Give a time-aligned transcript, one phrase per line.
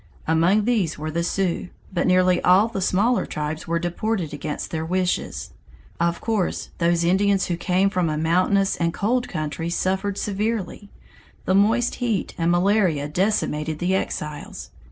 [0.27, 4.83] Among these were the Sioux, but nearly all the smaller tribes were deported against their
[4.83, 5.51] wishes.
[5.99, 10.89] Of course those Indians who came from a mountainous and cold country suffered severely.
[11.45, 14.71] The moist heat and malaria decimated the exiles.